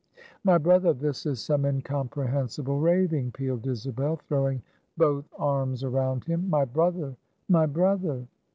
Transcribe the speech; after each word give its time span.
"My 0.43 0.57
brother! 0.57 0.93
this 0.93 1.27
is 1.27 1.39
some 1.39 1.63
incomprehensible 1.63 2.79
raving," 2.79 3.33
pealed 3.33 3.67
Isabel, 3.67 4.15
throwing 4.15 4.63
both 4.97 5.25
arms 5.37 5.83
around 5.83 6.23
him; 6.25 6.49
"my 6.49 6.65
brother, 6.65 7.15
my 7.47 7.67
brother!" 7.67 8.25